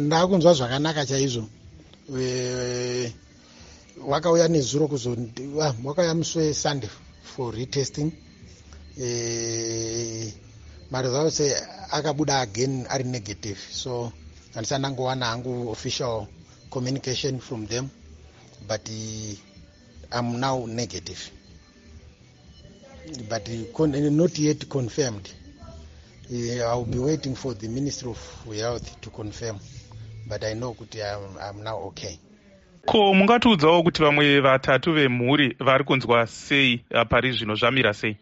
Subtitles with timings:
[0.00, 1.44] ndakunzwa zvakanaka chaizvo.
[4.06, 5.16] Wakauya nezuro kuzo
[5.84, 6.90] wakauya musi wesunday
[7.22, 8.12] for retesting
[10.90, 11.40] maresults
[11.90, 13.58] akabuda again ari negative.
[13.72, 14.12] So
[14.54, 16.26] handisati ndangowana hangu official
[16.70, 17.88] communication from them
[18.68, 18.86] but
[20.10, 21.30] am now negative.
[23.28, 23.48] But
[24.12, 25.28] not yet confirmed
[26.30, 29.58] i'll be waiting for the ministry of health to confirm
[30.28, 32.18] but i know kuti I'm, i'm now okay.
[32.86, 38.16] Ko mungatiudzawo kuti vamwe vatatu vemhuri vari kunzwa sei pari zvino zvamira sei?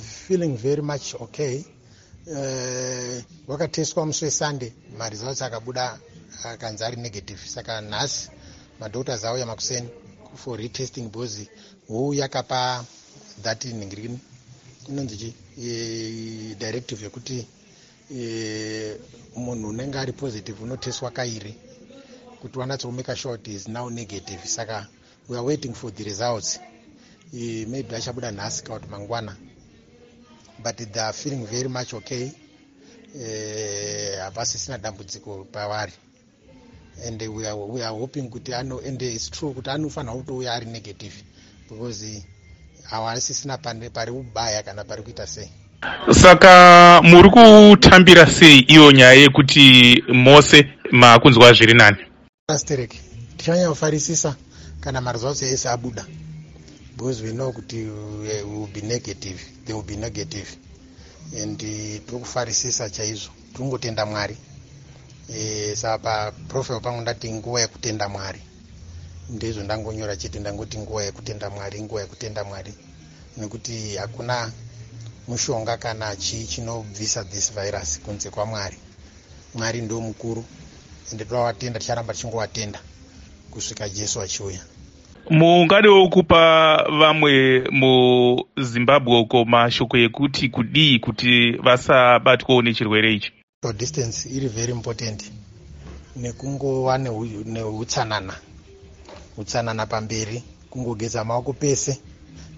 [0.00, 1.64] Feeling very much okay.
[3.46, 5.98] Wakateswa uh, musi wesunday maresults akabuda
[6.44, 7.38] akanzi ari negative.
[7.38, 8.30] Saka nhasi
[8.80, 9.88] madoctors auya makuseni
[10.34, 11.48] for retesting because
[11.88, 12.84] huu yakapa
[13.42, 14.18] that nhingirini
[14.88, 15.34] inonzi chi?
[16.58, 17.46] Directive yekuti
[19.36, 21.54] munhu unenge ari positive unoteswa kairi
[22.40, 24.46] kuti wanatsokumeka short is now negative.
[24.46, 24.86] Saka
[25.28, 26.60] we are waiting for the results.
[27.32, 29.36] Maybe achabuda nhasi kana kuti mangwana.
[30.62, 32.30] But they are feeling very much okay.
[34.18, 35.92] Hapasisina dambudziko pavari.
[37.04, 40.66] And we are, we are hoping kuti ano and its true kuti anofanira kutouya ari
[40.66, 41.22] negative
[41.68, 42.22] because
[42.90, 45.50] hawasisina pari kubaya kana pari kuita sei.
[46.10, 51.96] Saka muri kutambira sei iyo nyaya yekuti mose makunzwa zviri nani?
[52.48, 52.94] Asterek
[53.36, 54.36] tichanyanyofarisisa
[54.80, 56.04] kana maresults ese abuda.
[56.96, 57.84] Because we know kuti
[58.44, 60.48] will be negative they will be negative.
[61.42, 64.36] And tiri kufarisisa chaizvo tiri kungotenda mwari.
[65.34, 68.40] E, saka paprofile pangu ndati nguva yekutenda mwari
[69.30, 72.72] ndizvo ndangonyora chete ndangoti nguva yekutenda mwari nguva yekutenda mwari.
[73.36, 74.52] Nekuti hakuna
[75.28, 78.76] mushonga kana chii chinobvisa this virus kunze kwamwari
[79.54, 79.80] mwari.
[79.80, 80.44] Ndo mukuru
[81.12, 82.80] ende tovatenda ticharamba tichingovatenda
[83.50, 84.60] kusvika jesu achiuya.
[85.30, 93.32] Mungadewo kupa vamwe muzimbabwe uko mashoko ekuti kudii kuti vasabatwawo nechirwere ichi?
[93.76, 95.24] Distance iri very important.
[96.16, 98.34] Nekungova neutsanana
[99.38, 101.98] utsanana pamberi kungogeza maoko pese.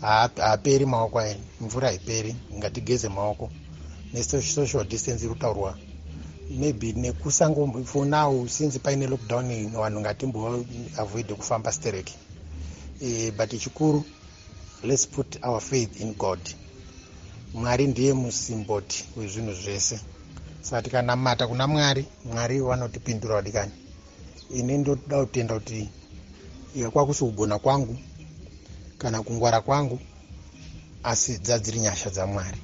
[0.00, 3.50] Haaperi maoko aya mvura haiperi ngatigeze maoko.
[4.12, 5.78] Nesocial distance iri kutaurwa.
[6.50, 12.14] Maybe nekusango for now since paine lockdown vanhu ngatimboavoid kufamba stereki
[13.00, 14.04] e, but chikuru
[14.84, 16.38] let's put our faith in god.
[17.54, 20.00] Mwari ndiye musimboti wezvinhu zvese.
[20.60, 23.72] Saka tikanamata kuna mwari mwari vanotipindura vadikani
[24.50, 25.88] ini ndoda kutenda kuti
[26.92, 27.96] kwakusi kugona kwangu
[28.98, 29.98] kana kungwara kwangu
[31.02, 32.58] asi dzadziri nyasha dzamwari.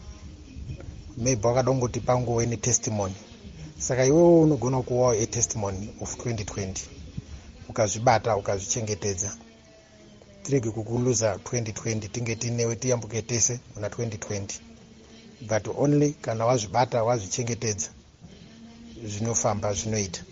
[1.17, 3.15] Maybe wakada kungoti pangove netestimony
[3.79, 6.75] saka iwewo unogona kuvawo etestimony of 2020
[7.69, 9.31] ukazvibata ukazvichengetedza.
[10.43, 14.43] Tirege kukuluza 2020 tinge tinewe tiyambuke tese muna 2020
[15.49, 17.91] but only kana wazvibata wazvichengetedza
[19.05, 20.23] zvinofamba zvinoita